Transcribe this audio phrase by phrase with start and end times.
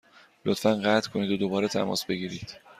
[0.45, 2.57] لطفا قطع کنید و دوباره تماس بگیرید.